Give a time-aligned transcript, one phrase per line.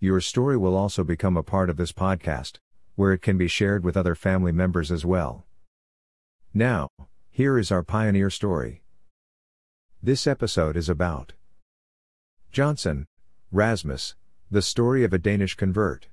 [0.00, 2.58] Your story will also become a part of this podcast,
[2.94, 5.44] where it can be shared with other family members as well.
[6.54, 6.88] Now,
[7.30, 8.82] here is our pioneer story.
[10.00, 11.32] This episode is about
[12.52, 13.06] Johnson,
[13.50, 14.14] Rasmus,
[14.48, 16.06] the story of a Danish convert.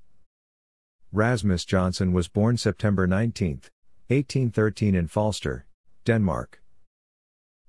[1.11, 3.61] Rasmus Johnson was born September 19,
[4.07, 5.67] 1813 in Falster,
[6.05, 6.59] Denmark.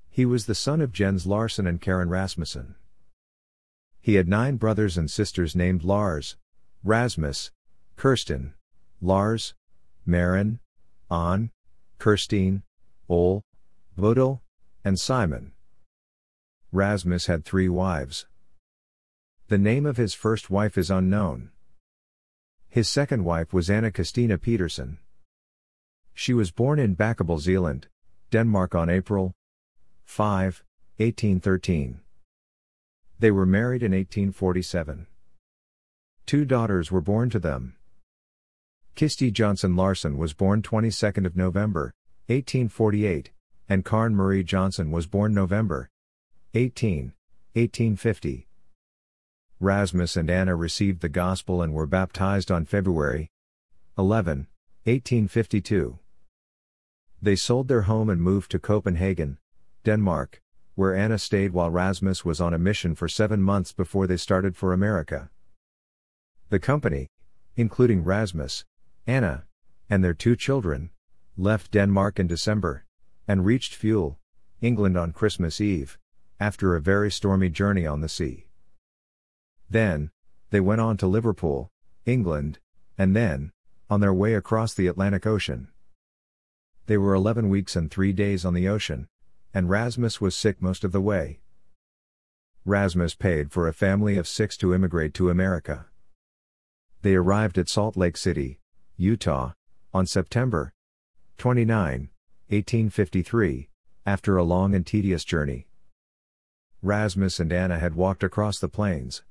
[0.08, 2.76] He was the son of Jens Larsen and Karen Rasmussen.
[4.06, 6.36] He had nine brothers and sisters named Lars,
[6.84, 7.50] Rasmus,
[7.96, 8.54] Kirsten,
[9.00, 9.52] Lars,
[10.06, 10.60] Maren,
[11.10, 11.50] An,
[11.98, 12.62] Kirstine,
[13.08, 13.42] Ole,
[13.98, 14.42] Bodil,
[14.84, 15.50] and Simon.
[16.70, 18.26] Rasmus had three wives.
[19.48, 21.50] The name of his first wife is unknown.
[22.68, 24.98] His second wife was Anna Christina Peterson.
[26.14, 27.88] She was born in Bakkebøl, Zealand,
[28.30, 29.32] Denmark on April
[30.04, 30.62] 5,
[30.98, 32.02] 1813.
[33.18, 35.06] They were married in 1847.
[36.26, 37.76] Two daughters were born to them.
[38.94, 41.94] Kirsty Johnson Larsen was born 22nd of November,
[42.26, 43.30] 1848,
[43.68, 45.88] and Karen Marie Johnson was born November
[46.54, 47.12] 18,
[47.54, 48.46] 1850.
[49.60, 53.30] Rasmus and Anna received the gospel and were baptized on February
[53.96, 54.46] 11,
[54.84, 55.98] 1852.
[57.22, 59.38] They sold their home and moved to Copenhagen,
[59.84, 60.42] Denmark,
[60.76, 64.56] where Anna stayed while Rasmus was on a mission for seven months before they started
[64.56, 65.30] for America.
[66.50, 67.08] The company,
[67.56, 68.64] including Rasmus,
[69.06, 69.44] Anna,
[69.90, 70.90] and their two children,
[71.36, 72.84] left Denmark in December
[73.26, 74.18] and reached Fuel,
[74.60, 75.98] England on Christmas Eve
[76.38, 78.46] after a very stormy journey on the sea.
[79.70, 80.10] Then,
[80.50, 81.70] they went on to Liverpool,
[82.04, 82.58] England,
[82.98, 83.50] and then,
[83.88, 85.68] on their way across the Atlantic Ocean.
[86.86, 89.08] They were 11 weeks and 3 days on the ocean,
[89.56, 91.40] and Rasmus was sick most of the way.
[92.66, 95.86] Rasmus paid for a family of six to immigrate to America.
[97.00, 98.60] They arrived at Salt Lake City,
[98.98, 99.52] Utah,
[99.94, 100.74] on September
[101.38, 102.10] 29,
[102.48, 103.70] 1853,
[104.04, 105.68] after a long and tedious journey.
[106.82, 109.22] Rasmus and Anna had walked across the plains.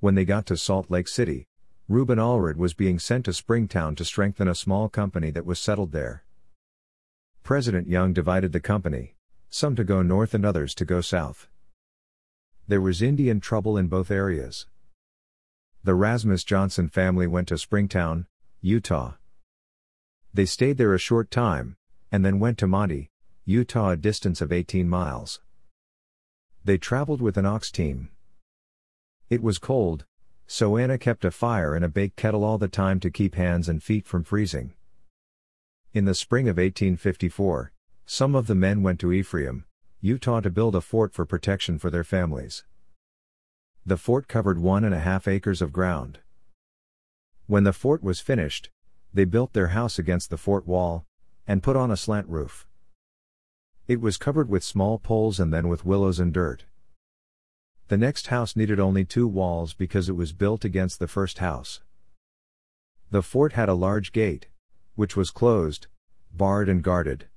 [0.00, 1.44] When they got to Salt Lake City,
[1.86, 5.92] Reuben Allred was being sent to Springtown to strengthen a small company that was settled
[5.92, 6.24] there.
[7.42, 9.16] President Young divided the company,
[9.48, 11.48] some to go north and others to go south.
[12.68, 14.66] There was Indian trouble in both areas.
[15.82, 18.26] The Rasmus Johnson family went to Springtown,
[18.60, 19.14] Utah.
[20.32, 21.76] They stayed there a short time,
[22.12, 23.10] and then went to Manti,
[23.44, 25.40] Utah, a distance of 18 miles.
[26.64, 28.10] They traveled with an ox team.
[29.28, 30.04] It was cold,
[30.46, 33.68] so Anna kept a fire in a bake kettle all the time to keep hands
[33.68, 34.74] and feet from freezing.
[35.94, 37.70] In the spring of 1854,
[38.06, 39.66] some of the men went to Ephraim,
[40.00, 42.64] Utah to build a fort for protection for their families.
[43.84, 46.20] The fort covered one and a half acres of ground.
[47.46, 48.70] When the fort was finished,
[49.12, 51.04] they built their house against the fort wall,
[51.46, 52.66] and put on a slant roof.
[53.86, 56.64] It was covered with small poles and then with willows and dirt.
[57.88, 61.82] The next house needed only two walls because it was built against the first house.
[63.10, 64.46] The fort had a large gate,
[64.94, 65.86] which was closed,
[66.32, 67.28] barred, and guarded.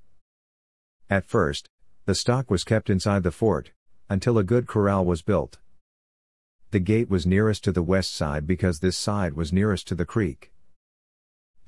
[1.08, 1.68] At first,
[2.04, 3.72] the stock was kept inside the fort,
[4.08, 5.58] until a good corral was built.
[6.70, 10.04] The gate was nearest to the west side because this side was nearest to the
[10.04, 10.52] creek.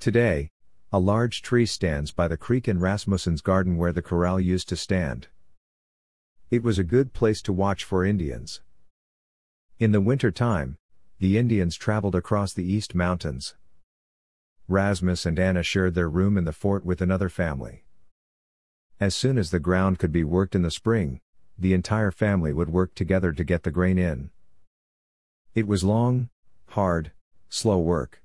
[0.00, 0.50] Today,
[0.92, 4.76] a large tree stands by the creek in Rasmussen's garden where the corral used to
[4.76, 5.28] stand.
[6.50, 8.60] It was a good place to watch for Indians.
[9.78, 10.76] In the winter time,
[11.18, 13.54] the Indians traveled across the East Mountains.
[14.68, 17.84] Rasmus and Anna shared their room in the fort with another family.
[19.00, 21.20] As soon as the ground could be worked in the spring,
[21.58, 24.30] the entire family would work together to get the grain in.
[25.54, 26.28] It was long,
[26.68, 27.12] hard,
[27.48, 28.22] slow work.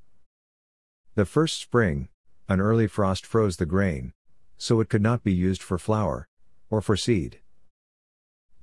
[1.16, 2.10] The first spring,
[2.50, 4.14] an early frost froze the grain,
[4.58, 6.28] so it could not be used for flour,
[6.70, 7.40] or for seed.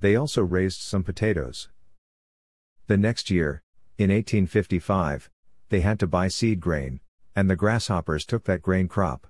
[0.01, 1.69] They also raised some potatoes.
[2.87, 3.63] The next year,
[3.97, 5.29] in 1855,
[5.69, 6.99] they had to buy seed grain,
[7.35, 9.27] and the grasshoppers took that grain crop.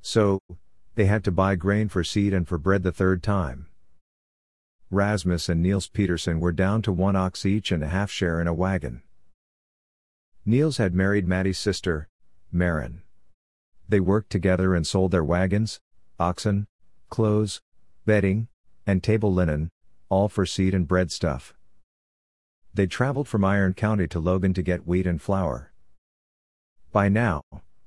[0.00, 0.40] So,
[0.94, 3.66] they had to buy grain for seed and for bread the third time.
[4.90, 8.46] Rasmus and Niels Peterson were down to one ox each and a half share in
[8.46, 9.02] a wagon.
[10.46, 12.08] Niels had married Mattie's sister,
[12.50, 13.02] Marin.
[13.88, 15.78] They worked together and sold their wagons,
[16.18, 16.66] oxen,
[17.10, 17.60] clothes,
[18.06, 18.48] bedding,
[18.86, 19.70] and table linen,
[20.08, 21.54] all for seed and bread stuff.
[22.72, 25.72] They traveled from Iron County to Logan to get wheat and flour.
[26.90, 27.42] By now,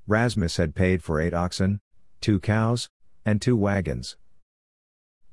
[0.05, 1.79] Rasmus had paid for eight oxen,
[2.19, 2.87] two cows,
[3.25, 4.15] and two wagons.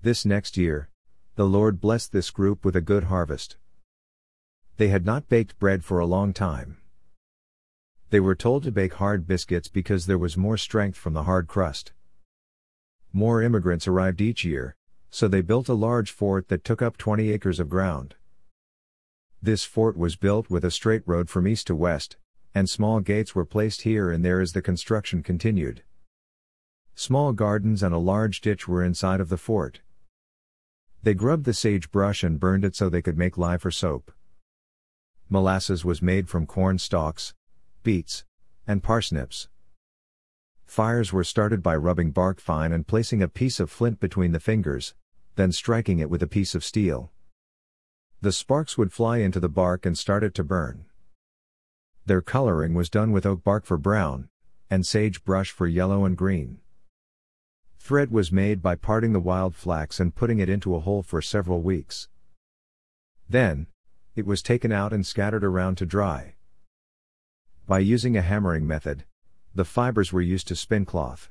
[0.00, 0.88] This next year,
[1.34, 3.56] the Lord blessed this group with a good harvest.
[4.78, 6.78] They had not baked bread for a long time.
[8.10, 11.46] They were told to bake hard biscuits because there was more strength from the hard
[11.46, 11.92] crust.
[13.12, 14.76] More immigrants arrived each year,
[15.10, 18.14] so they built a large fort that took up 20 acres of ground.
[19.42, 22.16] This fort was built with a straight road from east to west,
[22.54, 25.82] and small gates were placed here and there as the construction continued.
[26.94, 29.80] Small gardens and a large ditch were inside of the fort.
[31.02, 34.10] They grubbed the sagebrush and burned it so they could make lye for soap.
[35.28, 37.34] Molasses was made from corn stalks,
[37.82, 38.24] beets,
[38.66, 39.48] and parsnips.
[40.66, 44.40] Fires were started by rubbing bark fine and placing a piece of flint between the
[44.40, 44.94] fingers,
[45.36, 47.10] then striking it with a piece of steel.
[48.20, 50.86] The sparks would fly into the bark and start it to burn.
[52.08, 54.30] Their coloring was done with oak bark for brown,
[54.70, 56.60] and sagebrush for yellow and green.
[57.78, 61.20] Thread was made by parting the wild flax and putting it into a hole for
[61.20, 62.08] several weeks.
[63.28, 63.66] Then,
[64.16, 66.36] it was taken out and scattered around to dry.
[67.66, 69.04] By using a hammering method,
[69.54, 71.28] the fibers were used to spin cloth.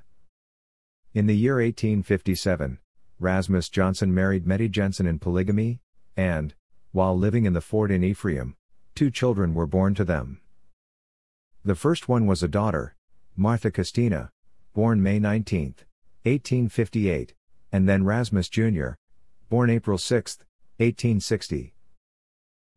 [1.11, 2.77] In the year 1857,
[3.19, 5.81] Rasmus Johnson married Mettie Jensen in polygamy,
[6.15, 6.53] and,
[6.91, 8.55] while living in the fort in Ephraim,
[8.93, 10.39] two children were born to them.
[11.67, 12.95] The first one was a daughter,
[13.35, 14.29] Martha Castina,
[14.73, 15.75] born May 19,
[16.23, 17.33] 1858,
[17.73, 18.91] and then Rasmus Jr.,
[19.49, 20.37] born April 6,
[20.77, 21.73] 1860.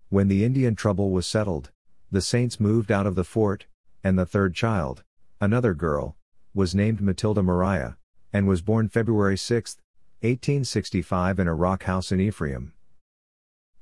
[0.09, 1.71] When the Indian trouble was settled,
[2.11, 3.67] the Saints moved out of the fort,
[4.03, 5.05] and the third child,
[5.41, 6.17] another girl,
[6.53, 7.93] was named Matilda Mariah,
[8.33, 9.77] and was born February 6,
[10.23, 12.73] 1865 in a rock house in Ephraim.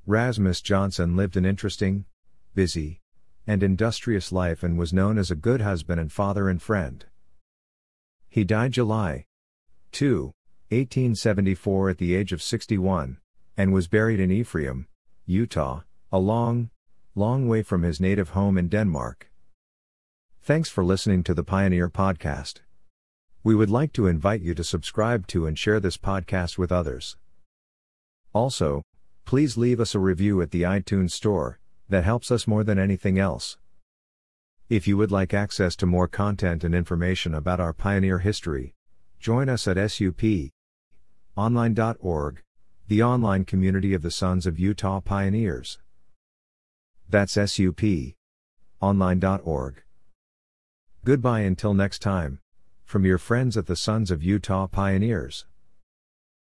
[0.04, 2.04] Rasmus Johnson lived an interesting,
[2.54, 3.00] busy,
[3.48, 7.06] and industrious life and was known as a good husband and father and friend.
[8.28, 9.24] He died July
[9.92, 10.26] 2,
[10.68, 13.16] 1874 at the age of 61,
[13.56, 14.86] and was buried in Ephraim,
[15.24, 15.80] Utah,
[16.12, 16.68] a long,
[17.14, 19.30] long way from his native home in Denmark.
[20.42, 22.60] Thanks for listening to the Pioneer Podcast.
[23.42, 27.16] We would like to invite you to subscribe to and share this podcast with others.
[28.34, 28.82] Also,
[29.24, 33.18] please leave us a review at the iTunes Store, that helps us more than anything
[33.18, 33.56] else.
[34.68, 38.74] If you would like access to more content and information about our pioneer history,
[39.18, 40.32] join us at suponline.org,
[42.88, 45.78] the online community of the Sons of Utah Pioneers.
[47.08, 47.82] That's SUP.
[48.80, 49.82] Online.org.
[51.04, 52.40] Goodbye until next time,
[52.84, 55.46] from your friends at the Sons of Utah Pioneers.